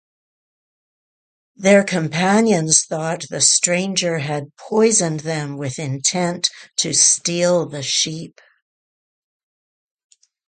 Their 1.55 1.83
companions 1.83 2.85
thought 2.87 3.25
the 3.29 3.39
stranger 3.39 4.17
had 4.17 4.45
poisoned 4.57 5.19
them 5.19 5.57
with 5.57 5.77
intent 5.77 6.49
to 6.77 6.91
steal 6.91 7.67
the 7.69 7.83
sheep. 7.83 8.41